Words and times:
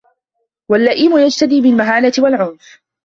وَاللَّئِيمُ 0.71 1.17
يَجْتَدِي 1.19 1.61
بِالْمَهَانَةِ 1.61 2.13
وَالْعُنْفِ 2.19 2.79